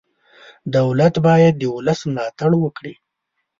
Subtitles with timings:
[0.75, 2.93] دولت باید د ولس ملاتړ وکړي.